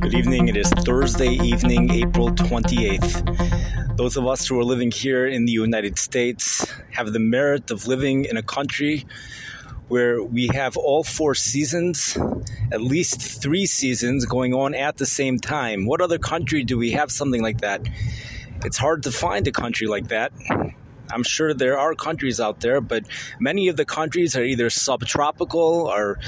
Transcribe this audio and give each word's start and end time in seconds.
Good 0.00 0.14
evening. 0.14 0.48
It 0.48 0.56
is 0.56 0.70
Thursday 0.70 1.30
evening, 1.30 1.90
April 1.90 2.30
28th. 2.30 3.96
Those 3.96 4.16
of 4.16 4.28
us 4.28 4.46
who 4.46 4.56
are 4.60 4.64
living 4.64 4.92
here 4.92 5.26
in 5.26 5.44
the 5.44 5.50
United 5.50 5.98
States 5.98 6.72
have 6.92 7.12
the 7.12 7.18
merit 7.18 7.72
of 7.72 7.88
living 7.88 8.26
in 8.26 8.36
a 8.36 8.42
country 8.44 9.06
where 9.88 10.22
we 10.22 10.48
have 10.54 10.76
all 10.76 11.02
four 11.02 11.34
seasons, 11.34 12.16
at 12.70 12.80
least 12.80 13.20
three 13.20 13.66
seasons 13.66 14.24
going 14.24 14.54
on 14.54 14.72
at 14.74 14.98
the 14.98 15.06
same 15.06 15.40
time. 15.40 15.84
What 15.84 16.00
other 16.00 16.18
country 16.18 16.62
do 16.62 16.78
we 16.78 16.92
have 16.92 17.10
something 17.10 17.42
like 17.42 17.60
that? 17.62 17.82
It's 18.64 18.76
hard 18.78 19.02
to 19.02 19.10
find 19.10 19.48
a 19.48 19.52
country 19.52 19.88
like 19.88 20.08
that. 20.08 20.32
I'm 21.10 21.22
sure 21.22 21.54
there 21.54 21.78
are 21.78 21.94
countries 21.94 22.40
out 22.40 22.60
there, 22.60 22.80
but 22.80 23.04
many 23.38 23.68
of 23.68 23.76
the 23.76 23.84
countries 23.84 24.36
are 24.36 24.44
either 24.44 24.70
subtropical 24.70 25.88
or 25.88 26.18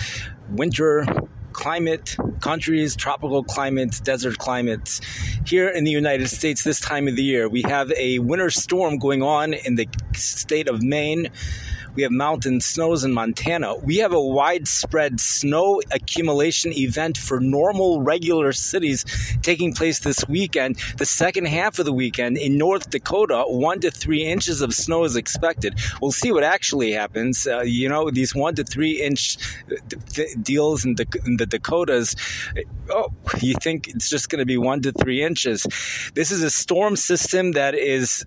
winter 0.51 1.07
climate 1.57 2.17
countries, 2.41 2.95
tropical 2.95 3.43
climates, 3.43 3.99
desert 3.99 4.37
climates. 4.37 5.01
Here 5.47 5.69
in 5.69 5.85
the 5.85 5.91
United 5.91 6.29
States, 6.29 6.63
this 6.63 6.81
time 6.81 7.09
of 7.09 7.17
the 7.17 7.25
year, 7.25 7.49
we 7.49 7.63
have 7.63 7.91
a 7.93 8.19
winter 8.19 8.51
storm 8.51 8.99
going 8.99 9.23
on 9.23 9.55
in 9.55 9.77
the 9.77 9.89
state 10.13 10.69
of 10.69 10.83
Maine. 10.83 11.31
We 11.97 12.03
have 12.03 12.13
mountain 12.13 12.61
snows 12.61 13.05
in 13.05 13.15
Montana. 13.15 13.75
We 13.75 13.97
have 13.99 14.13
a 14.13 14.21
widespread 14.21 15.19
snow 15.19 15.81
accumulation 15.91 16.75
event 16.77 17.17
for 17.17 17.41
normal, 17.41 18.03
regular 18.03 18.53
cities 18.53 19.07
taking 19.41 19.73
place 19.73 20.01
this 20.01 20.29
weekend. 20.29 20.77
The 20.99 21.07
second 21.07 21.47
half 21.47 21.79
of 21.79 21.87
the 21.87 21.95
weekend 21.95 22.37
in 22.37 22.59
North 22.59 22.91
Dakota, 22.91 23.45
one 23.47 23.81
to 23.81 23.91
three 23.91 24.27
inches 24.27 24.61
of 24.61 24.75
snow 24.75 25.05
is 25.05 25.17
expected. 25.17 25.79
We'll 26.03 26.13
see 26.13 26.33
what 26.33 26.45
actually 26.45 26.93
happens. 26.93 27.47
Uh, 27.47 27.63
you 27.63 27.89
know, 27.89 28.11
these 28.11 28.35
one 28.35 28.55
to 28.57 28.65
three 28.65 29.01
inch 29.01 29.39
th- 30.11 30.35
deals 30.43 30.85
in 30.85 30.97
in 31.25 31.39
the 31.39 31.46
Dakotas. 31.49 32.15
Oh, 32.91 33.13
you 33.41 33.55
think 33.63 33.89
it's 33.89 34.09
just 34.09 34.29
going 34.29 34.41
to 34.41 34.47
be 34.47 34.59
one 34.59 34.83
to 34.83 34.93
three 34.93 35.23
inches? 35.23 35.67
This 36.15 36.31
is 36.31 36.43
a 36.43 36.51
storm 36.51 36.97
system 36.97 37.53
that 37.53 37.75
is 37.75 38.25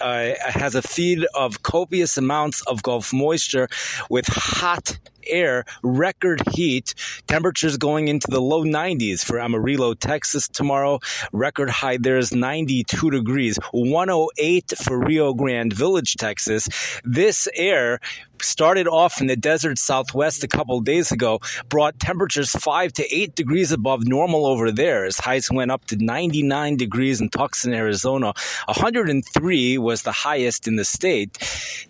uh, 0.00 0.32
has 0.46 0.74
a 0.74 0.82
feed 0.82 1.26
of 1.34 1.62
copious 1.62 2.16
amounts 2.16 2.62
of 2.62 2.82
Gulf 2.82 3.12
moisture 3.12 3.68
with 4.10 4.26
hot 4.28 4.98
air, 5.28 5.64
record 5.82 6.40
heat, 6.52 6.94
temperatures 7.26 7.76
going 7.76 8.08
into 8.08 8.26
the 8.30 8.40
low 8.40 8.64
90s 8.64 9.24
for 9.24 9.40
Amarillo, 9.40 9.94
Texas 9.94 10.48
tomorrow. 10.48 11.00
Record 11.32 11.70
high 11.70 11.96
there 11.96 12.18
is 12.18 12.32
92 12.32 13.10
degrees, 13.10 13.58
108 13.72 14.72
for 14.82 14.98
Rio 14.98 15.34
Grande 15.34 15.72
Village, 15.72 16.14
Texas. 16.14 16.68
This 17.04 17.48
air 17.54 18.00
started 18.42 18.86
off 18.86 19.20
in 19.20 19.26
the 19.26 19.36
desert 19.36 19.78
southwest 19.78 20.44
a 20.44 20.48
couple 20.48 20.80
days 20.80 21.12
ago, 21.12 21.40
brought 21.68 21.98
temperatures 21.98 22.50
5 22.50 22.92
to 22.94 23.14
8 23.14 23.34
degrees 23.34 23.72
above 23.72 24.06
normal 24.06 24.46
over 24.46 24.70
there. 24.70 25.04
As 25.04 25.18
highs 25.18 25.50
went 25.50 25.70
up 25.70 25.84
to 25.86 25.96
99 25.96 26.76
degrees 26.76 27.20
in 27.20 27.28
Tucson, 27.28 27.72
Arizona. 27.72 28.34
103 28.66 29.78
was 29.78 30.02
the 30.02 30.12
highest 30.12 30.68
in 30.68 30.76
the 30.76 30.84
state. 30.84 31.38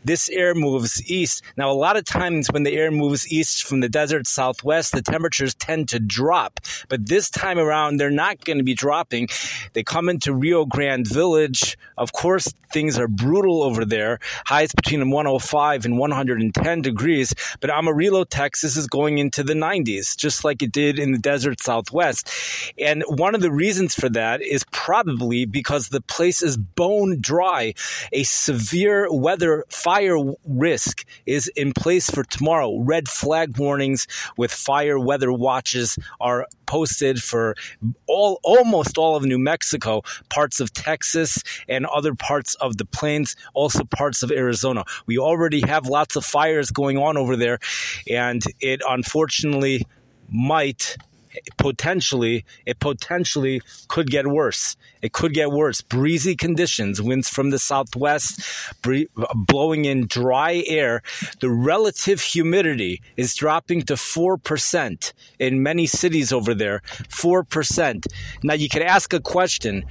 This 0.04 0.28
air 0.28 0.54
moves 0.54 1.02
east. 1.10 1.42
Now, 1.56 1.70
a 1.70 1.74
lot 1.74 1.96
of 1.96 2.04
times 2.04 2.48
when 2.50 2.62
the 2.62 2.72
air 2.72 2.90
moves 2.90 3.25
east 3.28 3.64
from 3.64 3.80
the 3.80 3.88
desert 3.88 4.26
southwest, 4.26 4.92
the 4.92 5.02
temperatures 5.02 5.54
tend 5.54 5.88
to 5.88 5.98
drop. 5.98 6.60
But 6.88 7.06
this 7.06 7.30
time 7.30 7.58
around, 7.58 7.96
they're 7.96 8.10
not 8.10 8.44
going 8.44 8.58
to 8.58 8.64
be 8.64 8.74
dropping. 8.74 9.28
They 9.72 9.82
come 9.82 10.08
into 10.08 10.34
Rio 10.34 10.64
Grande 10.64 11.06
Village. 11.06 11.78
Of 11.96 12.12
course, 12.12 12.52
things 12.72 12.98
are 12.98 13.08
brutal 13.08 13.62
over 13.62 13.84
there. 13.84 14.18
Highs 14.46 14.72
between 14.72 15.10
105 15.10 15.84
and 15.84 15.98
110 15.98 16.82
degrees. 16.82 17.34
But 17.60 17.70
Amarillo, 17.70 18.24
Texas 18.24 18.76
is 18.76 18.86
going 18.86 19.18
into 19.18 19.42
the 19.42 19.54
90s, 19.54 20.16
just 20.16 20.44
like 20.44 20.62
it 20.62 20.72
did 20.72 20.98
in 20.98 21.12
the 21.12 21.18
desert 21.18 21.60
southwest. 21.60 22.30
And 22.78 23.02
one 23.08 23.34
of 23.34 23.40
the 23.40 23.52
reasons 23.52 23.94
for 23.94 24.08
that 24.10 24.42
is 24.42 24.64
probably 24.72 25.44
because 25.44 25.88
the 25.88 26.00
place 26.00 26.42
is 26.42 26.56
bone 26.56 27.18
dry. 27.20 27.74
A 28.12 28.22
severe 28.24 29.10
weather 29.12 29.64
fire 29.68 30.16
risk 30.46 31.04
is 31.26 31.48
in 31.48 31.72
place 31.72 32.10
for 32.10 32.24
tomorrow. 32.24 32.78
Red 32.78 33.08
flag 33.16 33.58
warnings 33.58 34.06
with 34.36 34.52
fire 34.52 34.98
weather 34.98 35.32
watches 35.32 35.98
are 36.20 36.46
posted 36.66 37.22
for 37.22 37.54
all 38.06 38.40
almost 38.42 38.98
all 38.98 39.16
of 39.16 39.24
New 39.24 39.38
Mexico, 39.38 40.02
parts 40.28 40.60
of 40.60 40.72
Texas 40.72 41.42
and 41.68 41.86
other 41.86 42.14
parts 42.14 42.54
of 42.56 42.76
the 42.76 42.84
plains, 42.84 43.36
also 43.54 43.84
parts 43.84 44.22
of 44.22 44.30
Arizona. 44.30 44.84
We 45.06 45.18
already 45.18 45.60
have 45.66 45.86
lots 45.86 46.16
of 46.16 46.24
fires 46.24 46.70
going 46.70 46.98
on 46.98 47.16
over 47.16 47.36
there 47.36 47.58
and 48.10 48.42
it 48.60 48.82
unfortunately 48.88 49.86
might 50.28 50.96
potentially 51.56 52.44
it 52.64 52.78
potentially 52.80 53.60
could 53.88 54.10
get 54.10 54.26
worse. 54.26 54.76
It 55.02 55.12
could 55.12 55.34
get 55.34 55.52
worse. 55.52 55.80
Breezy 55.80 56.34
conditions, 56.36 57.00
winds 57.00 57.28
from 57.28 57.50
the 57.50 57.58
southwest, 57.58 58.40
blowing 59.34 59.84
in 59.84 60.06
dry 60.06 60.64
air. 60.66 61.02
The 61.40 61.50
relative 61.50 62.20
humidity 62.20 63.02
is 63.16 63.34
dropping 63.34 63.82
to 63.82 63.94
4% 63.94 65.12
in 65.38 65.62
many 65.62 65.86
cities 65.86 66.32
over 66.32 66.54
there. 66.54 66.82
4%. 67.08 68.06
Now 68.42 68.54
you 68.54 68.68
could 68.68 68.82
ask 68.82 69.12
a 69.12 69.20
question. 69.20 69.84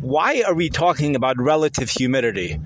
Why 0.00 0.42
are 0.46 0.54
we 0.54 0.68
talking 0.68 1.16
about 1.16 1.40
relative 1.40 1.90
humidity? 1.90 2.60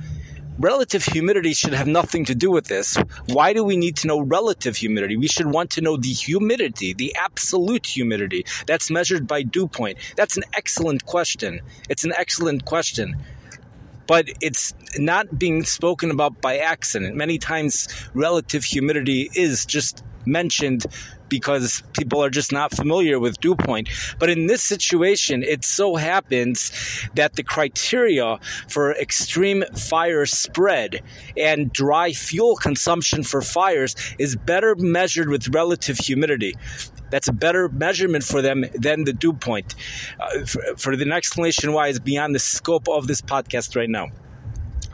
Relative 0.59 1.05
humidity 1.05 1.53
should 1.53 1.73
have 1.73 1.87
nothing 1.87 2.25
to 2.27 2.35
do 2.35 2.51
with 2.51 2.67
this. 2.67 2.97
Why 3.27 3.53
do 3.53 3.65
we 3.65 3.77
need 3.77 3.97
to 3.99 4.07
know 4.07 4.21
relative 4.21 4.77
humidity? 4.77 5.17
We 5.17 5.29
should 5.29 5.47
want 5.47 5.71
to 5.73 5.81
know 5.81 5.97
the 5.97 6.13
humidity, 6.13 6.93
the 6.93 7.15
absolute 7.17 7.87
humidity 7.87 8.45
that's 8.67 8.91
measured 8.91 9.27
by 9.27 9.43
dew 9.43 9.69
point. 9.69 9.99
That's 10.17 10.37
an 10.37 10.45
excellent 10.55 11.07
question. 11.07 11.61
It's 11.89 12.05
an 12.05 12.13
excellent 12.17 12.65
question. 12.65 13.17
But 14.07 14.29
it's 14.41 14.75
not 14.97 15.39
being 15.39 15.65
spoken 15.65 16.11
about 16.11 16.41
by 16.41 16.59
accident. 16.59 17.15
Many 17.15 17.39
times, 17.39 17.89
relative 18.15 18.65
humidity 18.65 19.31
is 19.35 19.67
just 19.67 20.03
mentioned 20.29 20.87
because 21.29 21.83
people 21.93 22.23
are 22.23 22.31
just 22.31 22.53
not 22.53 22.75
familiar 22.75 23.19
with 23.19 23.41
dew 23.41 23.55
point. 23.55 23.89
But 24.19 24.31
in 24.31 24.47
this 24.47 24.63
situation, 24.63 25.43
it 25.43 25.65
so 25.65 25.97
happens 25.97 26.73
that 27.15 27.37
the 27.37 27.43
criteria 27.43 28.39
for 28.69 28.93
extreme 28.93 29.65
fire 29.77 30.27
spread 30.27 31.03
and 31.37 31.73
dry 31.73 32.13
fuel 32.13 32.57
consumption 32.57 33.23
for 33.23 33.43
fires 33.43 33.95
is 34.19 34.37
better 34.37 34.75
measured 34.77 35.29
with 35.29 35.49
relative 35.49 35.99
humidity. 35.99 36.55
That's 37.11 37.29
a 37.29 37.33
better 37.33 37.69
measurement 37.69 38.25
for 38.25 38.43
them 38.43 38.67
than 38.75 39.05
the 39.05 39.13
dew 39.13 39.33
point. 39.33 39.75
Uh, 40.21 40.45
for, 40.45 40.63
for 40.77 40.97
the 40.97 41.11
explanation 41.11 41.73
why 41.73 41.89
is 41.89 41.99
beyond 41.99 42.35
the 42.35 42.39
scope 42.39 42.89
of 42.89 43.07
this 43.07 43.23
podcast 43.23 43.77
right 43.77 43.89
now 43.89 44.09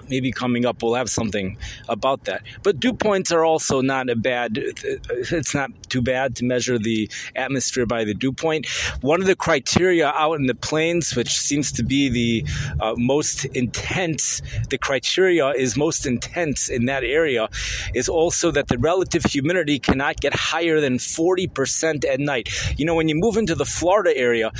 maybe 0.08 0.32
coming 0.32 0.64
up 0.64 0.82
we'll 0.82 0.94
have 0.94 1.10
something 1.10 1.56
about 1.88 2.24
that. 2.24 2.42
But 2.62 2.78
dew 2.78 2.92
points 2.92 3.32
are 3.32 3.44
also 3.44 3.80
not 3.80 4.10
a 4.10 4.16
bad, 4.16 4.58
it's 4.58 5.54
not 5.54 5.70
too 5.88 6.02
bad 6.02 6.36
to 6.36 6.44
measure 6.44 6.78
the 6.78 7.10
atmosphere 7.34 7.86
by 7.86 8.04
the 8.04 8.14
dew 8.14 8.32
point. 8.32 8.68
One 9.00 9.20
of 9.20 9.26
the 9.26 9.36
criteria 9.36 10.08
out 10.08 10.34
in 10.34 10.46
the 10.46 10.54
plains, 10.54 11.16
which 11.16 11.38
seems 11.38 11.72
to 11.72 11.82
be 11.82 12.08
the 12.08 12.44
uh, 12.80 12.94
most 12.96 13.44
intense, 13.46 14.42
the 14.70 14.78
criteria 14.78 15.48
is 15.50 15.76
most 15.76 16.06
intense 16.06 16.68
in 16.68 16.84
that 16.86 17.02
area, 17.02 17.48
is 17.94 18.08
also 18.08 18.50
that 18.50 18.68
the 18.68 18.78
relative 18.78 19.24
humidity 19.24 19.78
cannot 19.78 20.20
get 20.20 20.34
higher 20.34 20.80
than 20.80 20.98
40% 20.98 22.04
at 22.04 22.20
night. 22.20 22.48
You 22.78 22.84
know, 22.84 22.94
when 22.94 23.08
you 23.08 23.14
move 23.14 23.36
into 23.36 23.54
the 23.54 23.64
Florida 23.64 24.16
area, 24.16 24.52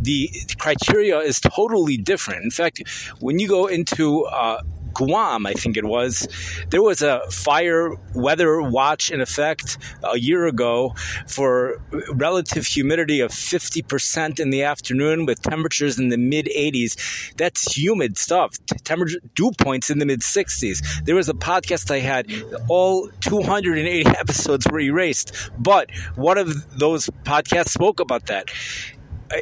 the 0.00 0.30
criteria 0.58 1.18
is 1.18 1.40
totally 1.40 1.96
different. 1.96 2.44
In 2.44 2.50
fact, 2.50 2.82
when 3.20 3.38
you 3.38 3.48
go 3.48 3.66
into 3.66 4.24
uh, 4.24 4.62
Guam, 4.94 5.46
I 5.46 5.52
think 5.54 5.76
it 5.76 5.84
was, 5.84 6.28
there 6.70 6.82
was 6.82 7.02
a 7.02 7.20
fire 7.30 7.96
weather 8.14 8.60
watch 8.62 9.10
in 9.10 9.20
effect 9.20 9.78
a 10.02 10.18
year 10.18 10.46
ago 10.46 10.94
for 11.26 11.82
relative 12.12 12.66
humidity 12.66 13.20
of 13.20 13.30
50% 13.30 14.40
in 14.40 14.50
the 14.50 14.62
afternoon 14.62 15.26
with 15.26 15.42
temperatures 15.42 15.98
in 15.98 16.08
the 16.08 16.18
mid 16.18 16.46
80s. 16.46 17.34
That's 17.36 17.76
humid 17.76 18.18
stuff. 18.18 18.56
Temperature 18.84 19.20
dew 19.34 19.52
points 19.58 19.90
in 19.90 19.98
the 19.98 20.06
mid 20.06 20.20
60s. 20.20 21.04
There 21.04 21.14
was 21.14 21.28
a 21.28 21.34
podcast 21.34 21.90
I 21.90 22.00
had, 22.00 22.30
all 22.68 23.08
280 23.20 24.06
episodes 24.18 24.66
were 24.70 24.80
erased, 24.80 25.32
but 25.58 25.90
one 26.16 26.38
of 26.38 26.78
those 26.78 27.06
podcasts 27.24 27.70
spoke 27.70 28.00
about 28.00 28.26
that 28.26 28.50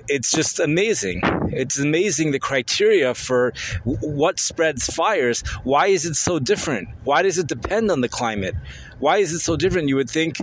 it's 0.09 0.31
just 0.31 0.61
amazing. 0.61 1.21
It's 1.53 1.79
amazing 1.79 2.31
the 2.31 2.39
criteria 2.39 3.15
for 3.15 3.53
what 3.85 4.39
spreads 4.39 4.87
fires. 4.87 5.43
Why 5.65 5.89
is 5.89 6.05
it 6.05 6.17
so 6.17 6.39
different? 6.39 6.89
Why 7.05 7.23
does 7.23 7.39
it 7.39 7.47
depend 7.47 7.91
on 7.91 8.01
the 8.01 8.09
climate? 8.09 8.55
Why 8.99 9.19
is 9.19 9.33
it 9.33 9.41
so 9.41 9.57
different? 9.57 9.89
You 9.89 9.97
would 9.97 10.11
think 10.11 10.37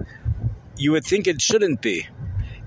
you 0.78 0.92
would 0.92 1.06
think 1.06 1.28
it 1.28 1.42
shouldn't 1.42 1.82
be. 1.82 2.08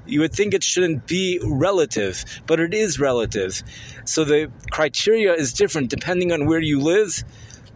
You 0.07 0.21
would 0.21 0.33
think 0.33 0.55
it 0.55 0.65
shouldn't 0.65 1.07
be 1.07 1.39
relative, 1.45 2.25
but 2.47 2.59
it 2.59 2.75
is 2.75 2.99
relative. 2.99 3.63
So 4.05 4.25
the 4.25 4.51
criteria 4.71 5.35
is 5.35 5.53
different 5.53 5.91
depending 5.91 6.33
on 6.33 6.47
where 6.47 6.61
you 6.61 6.81
live 6.81 7.23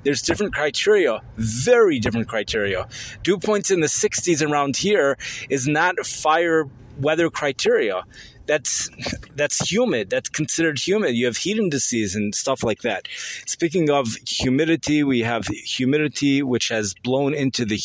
there's 0.05 0.21
different 0.21 0.53
criteria, 0.53 1.23
very 1.37 1.99
different 1.99 2.29
criteria. 2.29 2.87
Dew 3.23 3.39
points 3.39 3.71
in 3.71 3.81
the 3.81 3.87
60s 3.87 4.47
around 4.47 4.77
here 4.77 5.17
is 5.49 5.67
not 5.67 6.07
fire 6.07 6.69
weather 6.99 7.31
criteria 7.31 8.05
that's 8.47 8.91
that's 9.35 9.71
humid. 9.71 10.11
That's 10.11 10.29
considered 10.29 10.79
humid. 10.79 11.15
You 11.15 11.27
have 11.27 11.37
heat 11.37 11.59
indices 11.59 12.15
and 12.15 12.35
stuff 12.35 12.63
like 12.63 12.83
that. 12.83 13.09
Speaking 13.47 13.91
of 13.91 14.15
humidity, 14.27 15.03
we 15.03 15.21
have 15.21 15.47
humidity 15.47 16.43
which 16.43 16.69
has 16.69 16.95
blown 17.03 17.35
into 17.35 17.65
the 17.65 17.81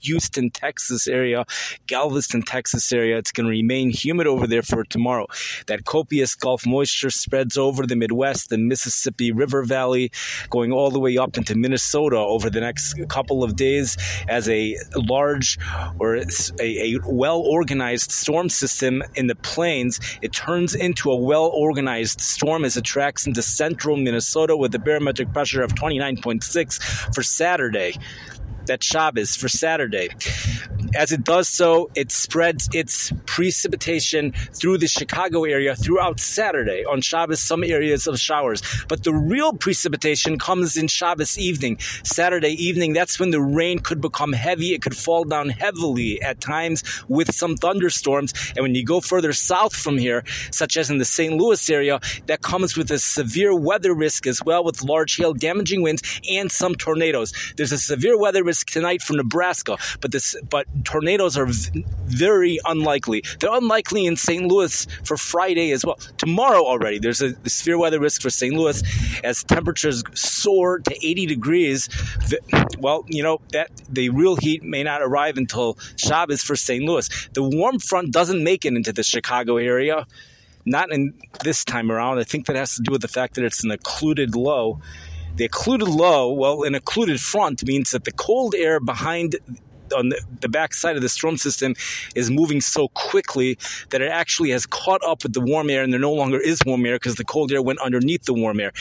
Houston, 0.00 0.50
Texas 0.50 1.06
area, 1.06 1.44
Galveston, 1.86 2.42
Texas 2.42 2.92
area. 2.92 3.18
It's 3.18 3.32
going 3.32 3.46
to 3.46 3.50
remain 3.50 3.90
humid 3.90 4.26
over 4.26 4.46
there 4.46 4.62
for 4.62 4.84
tomorrow. 4.84 5.26
That 5.66 5.84
copious 5.84 6.34
Gulf 6.34 6.66
moisture 6.66 7.10
spreads 7.10 7.56
over 7.56 7.86
the 7.86 7.96
Midwest, 7.96 8.50
the 8.50 8.58
Mississippi 8.58 9.32
River 9.32 9.62
Valley, 9.62 10.10
going 10.50 10.72
all 10.72 10.90
the 10.90 11.00
way 11.00 11.16
up 11.16 11.36
into 11.36 11.54
Minnesota 11.54 12.18
over 12.18 12.50
the 12.50 12.60
next 12.60 12.94
couple 13.08 13.44
of 13.44 13.56
days 13.56 13.96
as 14.28 14.48
a 14.48 14.76
large 14.94 15.58
or 15.98 16.16
a, 16.16 16.26
a 16.60 16.98
well 17.06 17.40
organized 17.40 18.10
storm 18.10 18.48
system 18.48 19.02
in 19.14 19.26
the 19.26 19.34
plains 19.34 19.91
it 20.20 20.32
turns 20.32 20.74
into 20.74 21.10
a 21.10 21.16
well 21.16 21.46
organized 21.46 22.20
storm 22.20 22.64
as 22.64 22.76
it 22.76 22.84
tracks 22.84 23.26
into 23.26 23.42
central 23.42 23.96
Minnesota 23.96 24.56
with 24.56 24.74
a 24.74 24.78
barometric 24.78 25.32
pressure 25.32 25.62
of 25.62 25.74
29.6 25.74 27.14
for 27.14 27.22
Saturday 27.22 27.94
that 28.66 28.82
Shabbos 28.82 29.36
for 29.36 29.48
Saturday. 29.48 30.08
As 30.94 31.10
it 31.10 31.24
does 31.24 31.48
so, 31.48 31.90
it 31.94 32.12
spreads 32.12 32.68
its 32.74 33.12
precipitation 33.24 34.32
through 34.52 34.76
the 34.78 34.86
Chicago 34.86 35.44
area 35.44 35.74
throughout 35.74 36.20
Saturday. 36.20 36.84
On 36.84 37.00
Shabbos, 37.00 37.40
some 37.40 37.64
areas 37.64 38.06
of 38.06 38.20
showers. 38.20 38.62
But 38.88 39.02
the 39.02 39.14
real 39.14 39.54
precipitation 39.54 40.38
comes 40.38 40.76
in 40.76 40.88
Shabbos 40.88 41.38
evening. 41.38 41.78
Saturday 42.04 42.50
evening, 42.62 42.92
that's 42.92 43.18
when 43.18 43.30
the 43.30 43.40
rain 43.40 43.78
could 43.78 44.02
become 44.02 44.34
heavy. 44.34 44.74
It 44.74 44.82
could 44.82 44.96
fall 44.96 45.24
down 45.24 45.48
heavily 45.48 46.20
at 46.20 46.40
times 46.40 46.82
with 47.08 47.34
some 47.34 47.56
thunderstorms. 47.56 48.34
And 48.54 48.62
when 48.62 48.74
you 48.74 48.84
go 48.84 49.00
further 49.00 49.32
south 49.32 49.74
from 49.74 49.96
here, 49.96 50.24
such 50.50 50.76
as 50.76 50.90
in 50.90 50.98
the 50.98 51.06
St. 51.06 51.34
Louis 51.34 51.70
area, 51.70 52.00
that 52.26 52.42
comes 52.42 52.76
with 52.76 52.90
a 52.90 52.98
severe 52.98 53.54
weather 53.54 53.94
risk 53.94 54.26
as 54.26 54.44
well 54.44 54.62
with 54.62 54.82
large 54.82 55.16
hail, 55.16 55.32
damaging 55.32 55.82
winds, 55.82 56.02
and 56.30 56.52
some 56.52 56.74
tornadoes. 56.74 57.32
There's 57.56 57.72
a 57.72 57.78
severe 57.78 58.18
weather 58.18 58.44
risk 58.44 58.51
risk 58.52 58.68
tonight 58.68 59.00
from 59.00 59.16
Nebraska, 59.16 59.78
but 60.02 60.12
this 60.12 60.36
but 60.50 60.66
tornadoes 60.84 61.38
are 61.38 61.46
v- 61.46 61.86
very 62.04 62.58
unlikely. 62.66 63.24
They're 63.38 63.56
unlikely 63.62 64.04
in 64.04 64.16
St. 64.16 64.44
Louis 64.50 64.86
for 65.04 65.16
Friday 65.16 65.70
as 65.76 65.86
well. 65.86 65.98
Tomorrow 66.18 66.62
already, 66.72 66.98
there's 66.98 67.22
a, 67.22 67.30
severe 67.48 67.78
weather 67.78 67.98
risk 67.98 68.20
for 68.20 68.28
St. 68.28 68.54
Louis 68.54 68.82
as 69.24 69.42
temperatures 69.42 70.02
soar 70.12 70.80
to 70.80 70.94
80 70.94 71.24
degrees. 71.24 71.88
Well, 72.78 73.06
you 73.08 73.22
know 73.22 73.40
that 73.52 73.70
the 73.88 74.10
real 74.10 74.36
heat 74.36 74.62
may 74.62 74.82
not 74.82 75.00
arrive 75.00 75.38
until 75.38 75.78
Shabbos 75.96 76.42
for 76.42 76.54
St. 76.54 76.84
Louis. 76.84 77.08
The 77.32 77.42
warm 77.42 77.78
front 77.78 78.12
doesn't 78.12 78.44
make 78.44 78.66
it 78.66 78.74
into 78.74 78.92
the 78.92 79.02
Chicago 79.02 79.56
area 79.56 80.06
not 80.64 80.92
in 80.92 81.12
this 81.42 81.64
time 81.64 81.90
around. 81.90 82.18
I 82.18 82.24
think 82.24 82.46
that 82.46 82.56
has 82.56 82.76
to 82.76 82.82
do 82.82 82.92
with 82.92 83.02
the 83.02 83.08
fact 83.08 83.34
that 83.34 83.44
it's 83.44 83.64
an 83.64 83.72
occluded 83.72 84.36
low. 84.36 84.80
The 85.36 85.44
occluded 85.44 85.88
low, 85.88 86.32
well, 86.32 86.62
an 86.62 86.74
occluded 86.74 87.20
front 87.20 87.64
means 87.66 87.90
that 87.92 88.04
the 88.04 88.12
cold 88.12 88.54
air 88.54 88.80
behind 88.80 89.36
on 89.92 90.10
the, 90.40 90.48
back 90.48 90.74
side 90.74 90.96
of 90.96 91.02
the 91.02 91.08
storm 91.08 91.36
system 91.36 91.74
is 92.14 92.30
moving 92.30 92.60
so 92.60 92.88
quickly 92.88 93.58
that 93.90 94.02
it 94.02 94.10
actually 94.10 94.50
has 94.50 94.66
caught 94.66 95.02
up 95.06 95.22
with 95.22 95.32
the 95.32 95.40
warm 95.40 95.70
air 95.70 95.82
and 95.82 95.92
there 95.92 96.00
no 96.00 96.12
longer 96.12 96.38
is 96.38 96.60
warm 96.66 96.84
air 96.84 96.96
because 96.96 97.14
the 97.14 97.24
cold 97.24 97.52
air 97.52 97.62
went 97.62 97.78
underneath 97.80 98.24
the 98.24 98.34
warm 98.34 98.60
air. 98.60 98.72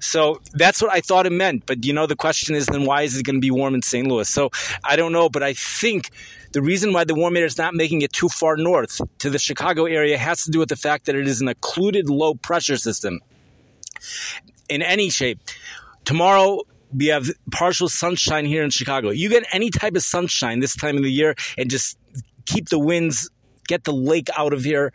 So 0.00 0.40
that's 0.52 0.80
what 0.80 0.92
I 0.92 1.00
thought 1.00 1.26
it 1.26 1.32
meant. 1.32 1.66
But 1.66 1.84
you 1.84 1.92
know, 1.92 2.06
the 2.06 2.16
question 2.16 2.54
is 2.54 2.66
then 2.66 2.84
why 2.84 3.02
is 3.02 3.16
it 3.16 3.24
going 3.24 3.36
to 3.36 3.40
be 3.40 3.50
warm 3.50 3.74
in 3.74 3.82
St. 3.82 4.06
Louis? 4.06 4.28
So 4.28 4.50
I 4.84 4.96
don't 4.96 5.12
know, 5.12 5.28
but 5.28 5.42
I 5.42 5.54
think 5.54 6.10
the 6.52 6.62
reason 6.62 6.92
why 6.92 7.04
the 7.04 7.14
warm 7.14 7.36
air 7.36 7.44
is 7.44 7.58
not 7.58 7.74
making 7.74 8.02
it 8.02 8.12
too 8.12 8.28
far 8.28 8.56
north 8.56 9.00
to 9.18 9.30
the 9.30 9.38
Chicago 9.38 9.86
area 9.86 10.16
has 10.18 10.44
to 10.44 10.50
do 10.50 10.58
with 10.60 10.68
the 10.68 10.76
fact 10.76 11.06
that 11.06 11.16
it 11.16 11.26
is 11.26 11.40
an 11.40 11.48
occluded 11.48 12.08
low 12.08 12.34
pressure 12.34 12.76
system. 12.76 13.20
In 14.68 14.82
any 14.82 15.10
shape, 15.10 15.40
Tomorrow, 16.08 16.62
we 16.90 17.08
have 17.08 17.28
partial 17.52 17.86
sunshine 17.86 18.46
here 18.46 18.64
in 18.64 18.70
Chicago. 18.70 19.10
You 19.10 19.28
get 19.28 19.44
any 19.52 19.68
type 19.68 19.94
of 19.94 20.02
sunshine 20.02 20.58
this 20.60 20.74
time 20.74 20.96
of 20.96 21.02
the 21.02 21.12
year 21.12 21.34
and 21.58 21.68
just 21.68 21.98
keep 22.46 22.70
the 22.70 22.78
winds 22.78 23.28
get 23.66 23.84
the 23.84 23.92
lake 23.92 24.30
out 24.34 24.54
of 24.54 24.64
here. 24.64 24.94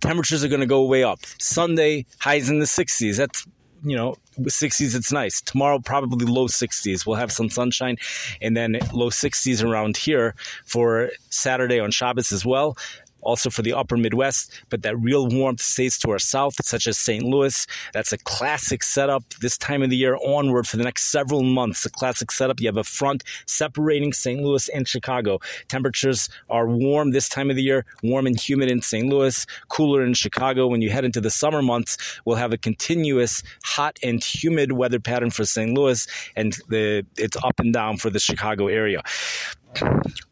Temperatures 0.00 0.42
are 0.42 0.48
going 0.48 0.58
to 0.58 0.66
go 0.66 0.84
way 0.84 1.04
up. 1.04 1.20
Sunday, 1.38 2.06
highs 2.18 2.50
in 2.50 2.58
the 2.58 2.64
60s. 2.64 3.18
That's, 3.18 3.46
you 3.84 3.94
know, 3.94 4.16
60s, 4.40 4.96
it's 4.96 5.12
nice. 5.12 5.40
Tomorrow, 5.40 5.78
probably 5.78 6.26
low 6.26 6.48
60s. 6.48 7.06
We'll 7.06 7.14
have 7.14 7.30
some 7.30 7.50
sunshine 7.50 7.96
and 8.42 8.56
then 8.56 8.80
low 8.92 9.10
60s 9.10 9.62
around 9.64 9.96
here 9.96 10.34
for 10.64 11.10
Saturday 11.30 11.78
on 11.78 11.92
Shabbos 11.92 12.32
as 12.32 12.44
well 12.44 12.76
also 13.22 13.50
for 13.50 13.62
the 13.62 13.72
upper 13.72 13.96
Midwest, 13.96 14.52
but 14.70 14.82
that 14.82 14.98
real 14.98 15.28
warmth 15.28 15.60
stays 15.60 15.98
to 15.98 16.10
our 16.10 16.18
south, 16.18 16.54
such 16.64 16.86
as 16.86 16.98
St. 16.98 17.24
Louis. 17.24 17.66
That's 17.92 18.12
a 18.12 18.18
classic 18.18 18.82
setup 18.82 19.22
this 19.40 19.58
time 19.58 19.82
of 19.82 19.90
the 19.90 19.96
year 19.96 20.16
onward 20.24 20.66
for 20.66 20.76
the 20.76 20.84
next 20.84 21.04
several 21.04 21.42
months. 21.42 21.84
A 21.84 21.90
classic 21.90 22.30
setup. 22.30 22.60
You 22.60 22.68
have 22.68 22.76
a 22.76 22.84
front 22.84 23.24
separating 23.46 24.12
St. 24.12 24.40
Louis 24.40 24.68
and 24.68 24.86
Chicago. 24.86 25.40
Temperatures 25.68 26.28
are 26.48 26.68
warm 26.68 27.10
this 27.10 27.28
time 27.28 27.50
of 27.50 27.56
the 27.56 27.62
year, 27.62 27.84
warm 28.02 28.26
and 28.26 28.38
humid 28.38 28.70
in 28.70 28.82
St. 28.82 29.08
Louis, 29.08 29.46
cooler 29.68 30.04
in 30.04 30.14
Chicago. 30.14 30.66
When 30.66 30.82
you 30.82 30.90
head 30.90 31.04
into 31.04 31.20
the 31.20 31.30
summer 31.30 31.62
months, 31.62 32.20
we'll 32.24 32.36
have 32.36 32.52
a 32.52 32.58
continuous 32.58 33.42
hot 33.64 33.98
and 34.02 34.22
humid 34.22 34.72
weather 34.72 35.00
pattern 35.00 35.30
for 35.30 35.44
St. 35.44 35.72
Louis, 35.72 36.06
and 36.36 36.56
the, 36.68 37.04
it's 37.16 37.36
up 37.36 37.60
and 37.60 37.72
down 37.72 37.96
for 37.96 38.10
the 38.10 38.18
Chicago 38.18 38.66
area. 38.68 39.02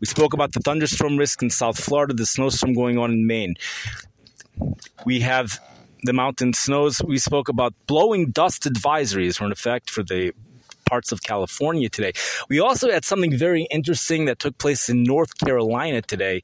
We 0.00 0.06
spoke 0.06 0.34
about 0.34 0.52
the 0.52 0.60
thunderstorm 0.60 1.16
risk 1.16 1.42
in 1.42 1.50
South 1.50 1.82
Florida, 1.82 2.14
the 2.14 2.26
snowstorm 2.26 2.74
going 2.74 2.98
on 2.98 3.12
in 3.12 3.26
Maine. 3.26 3.54
We 5.04 5.20
have 5.20 5.58
the 6.02 6.12
mountain 6.12 6.52
snows. 6.52 7.02
We 7.02 7.18
spoke 7.18 7.48
about 7.48 7.74
blowing 7.86 8.30
dust 8.30 8.64
advisories 8.64 9.40
were 9.40 9.46
in 9.46 9.52
effect 9.52 9.90
for 9.90 10.02
the 10.02 10.32
parts 10.88 11.12
of 11.12 11.22
California 11.22 11.88
today. 11.88 12.12
We 12.48 12.60
also 12.60 12.90
had 12.90 13.04
something 13.04 13.36
very 13.36 13.64
interesting 13.70 14.24
that 14.26 14.38
took 14.38 14.56
place 14.58 14.88
in 14.88 15.02
North 15.02 15.36
Carolina 15.38 16.00
today. 16.00 16.42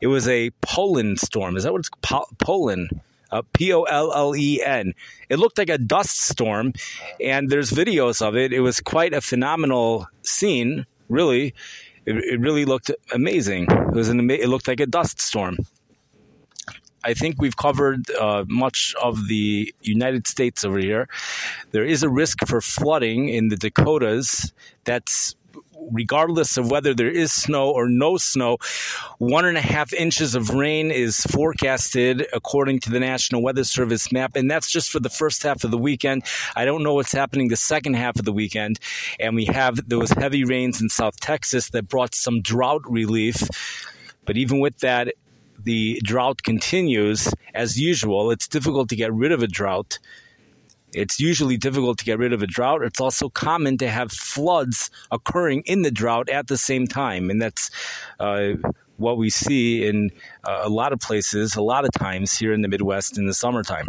It 0.00 0.06
was 0.08 0.26
a 0.26 0.50
pollen 0.62 1.16
storm. 1.16 1.56
Is 1.56 1.64
that 1.64 1.72
what 1.72 1.80
it's 1.80 1.90
called? 1.90 2.26
pollen? 2.38 2.88
Uh, 3.30 3.42
P 3.54 3.72
O 3.72 3.84
L 3.84 4.12
L 4.12 4.36
E 4.36 4.62
N. 4.62 4.92
It 5.30 5.38
looked 5.38 5.56
like 5.56 5.70
a 5.70 5.78
dust 5.78 6.20
storm, 6.20 6.74
and 7.18 7.48
there's 7.48 7.70
videos 7.70 8.20
of 8.20 8.36
it. 8.36 8.52
It 8.52 8.60
was 8.60 8.80
quite 8.80 9.14
a 9.14 9.22
phenomenal 9.22 10.06
scene, 10.20 10.84
really. 11.08 11.54
It, 12.06 12.16
it 12.16 12.40
really 12.40 12.64
looked 12.64 12.90
amazing. 13.12 13.66
It 13.70 13.94
was 13.94 14.08
an 14.08 14.18
ama- 14.18 14.34
it 14.34 14.48
looked 14.48 14.68
like 14.68 14.80
a 14.80 14.86
dust 14.86 15.20
storm. 15.20 15.56
I 17.04 17.14
think 17.14 17.40
we've 17.40 17.56
covered 17.56 18.10
uh, 18.10 18.44
much 18.48 18.94
of 19.02 19.26
the 19.28 19.74
United 19.82 20.28
States 20.28 20.64
over 20.64 20.78
here. 20.78 21.08
There 21.72 21.84
is 21.84 22.02
a 22.02 22.08
risk 22.08 22.46
for 22.46 22.60
flooding 22.60 23.28
in 23.28 23.48
the 23.48 23.56
Dakotas. 23.56 24.52
That's 24.84 25.34
regardless 25.90 26.56
of 26.56 26.70
whether 26.70 26.94
there 26.94 27.10
is 27.10 27.32
snow 27.32 27.70
or 27.70 27.88
no 27.88 28.16
snow, 28.16 28.58
one 29.18 29.44
and 29.44 29.56
a 29.56 29.62
half 29.62 29.92
inches 29.92 30.34
of 30.34 30.50
rain 30.50 30.90
is 30.90 31.20
forecasted 31.22 32.26
according 32.32 32.80
to 32.80 32.90
the 32.90 33.00
National 33.00 33.42
Weather 33.42 33.64
Service 33.64 34.12
map. 34.12 34.36
And 34.36 34.50
that's 34.50 34.70
just 34.70 34.90
for 34.90 35.00
the 35.00 35.10
first 35.10 35.42
half 35.42 35.64
of 35.64 35.70
the 35.70 35.78
weekend. 35.78 36.24
I 36.54 36.64
don't 36.64 36.82
know 36.82 36.94
what's 36.94 37.12
happening 37.12 37.48
the 37.48 37.56
second 37.56 37.94
half 37.94 38.18
of 38.18 38.24
the 38.24 38.32
weekend. 38.32 38.78
And 39.18 39.34
we 39.34 39.46
have 39.46 39.88
those 39.88 40.10
heavy 40.10 40.44
rains 40.44 40.80
in 40.80 40.88
South 40.88 41.18
Texas 41.20 41.70
that 41.70 41.88
brought 41.88 42.14
some 42.14 42.40
drought 42.42 42.82
relief. 42.90 43.48
But 44.24 44.36
even 44.36 44.60
with 44.60 44.78
that, 44.78 45.14
the 45.64 46.00
drought 46.02 46.42
continues 46.42 47.32
as 47.54 47.78
usual. 47.78 48.30
It's 48.30 48.48
difficult 48.48 48.88
to 48.88 48.96
get 48.96 49.12
rid 49.12 49.32
of 49.32 49.42
a 49.42 49.46
drought. 49.46 49.98
It's 50.94 51.18
usually 51.18 51.56
difficult 51.56 51.98
to 51.98 52.04
get 52.04 52.18
rid 52.18 52.32
of 52.32 52.42
a 52.42 52.46
drought. 52.46 52.82
It's 52.82 53.00
also 53.00 53.28
common 53.28 53.78
to 53.78 53.88
have 53.88 54.12
floods 54.12 54.90
occurring 55.10 55.62
in 55.66 55.82
the 55.82 55.90
drought 55.90 56.28
at 56.28 56.48
the 56.48 56.58
same 56.58 56.86
time. 56.86 57.30
And 57.30 57.40
that's 57.40 57.70
uh, 58.20 58.54
what 58.96 59.16
we 59.16 59.30
see 59.30 59.86
in 59.86 60.10
uh, 60.44 60.60
a 60.62 60.68
lot 60.68 60.92
of 60.92 61.00
places, 61.00 61.56
a 61.56 61.62
lot 61.62 61.84
of 61.84 61.92
times 61.92 62.36
here 62.38 62.52
in 62.52 62.62
the 62.62 62.68
Midwest 62.68 63.18
in 63.18 63.26
the 63.26 63.34
summertime. 63.34 63.86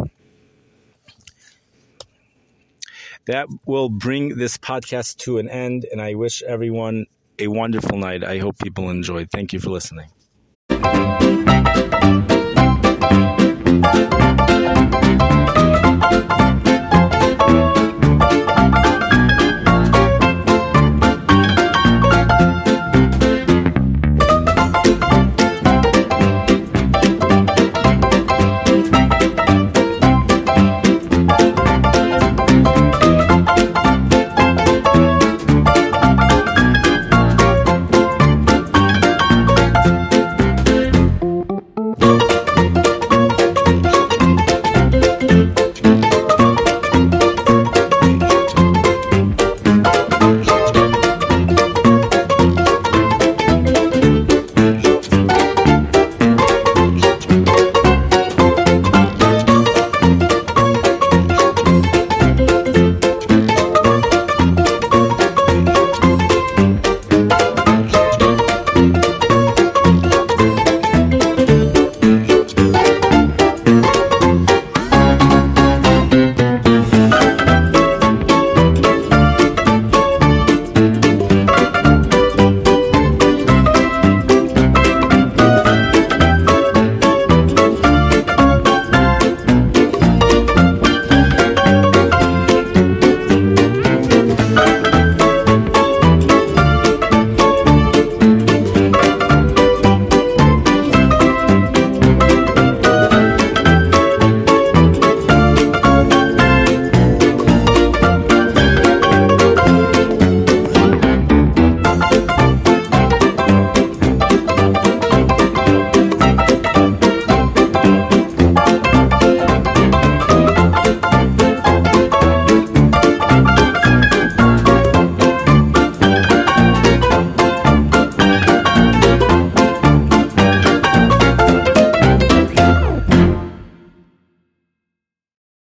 That 3.26 3.48
will 3.64 3.88
bring 3.88 4.36
this 4.36 4.58
podcast 4.58 5.16
to 5.18 5.38
an 5.38 5.48
end, 5.48 5.86
and 5.90 6.02
I 6.02 6.14
wish 6.14 6.42
everyone 6.42 7.06
a 7.38 7.48
wonderful 7.48 7.96
night. 7.96 8.22
I 8.22 8.38
hope 8.38 8.58
people 8.58 8.90
enjoyed. 8.90 9.30
Thank 9.30 9.54
you 9.54 9.60
for 9.60 9.70
listening. 9.70 10.10